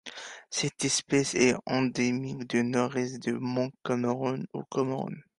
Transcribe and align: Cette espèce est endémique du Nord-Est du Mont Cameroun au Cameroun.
Cette 0.49 0.83
espèce 0.83 1.35
est 1.35 1.53
endémique 1.67 2.47
du 2.49 2.63
Nord-Est 2.63 3.19
du 3.21 3.33
Mont 3.33 3.69
Cameroun 3.85 4.47
au 4.51 4.63
Cameroun. 4.63 5.21